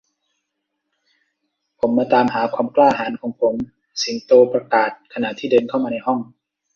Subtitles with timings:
[1.79, 3.55] ผมมาตามหาความกล้าหาญของผม
[4.01, 6.19] สิงโตประกาศขณะที่เดินเข้ามาในห้อง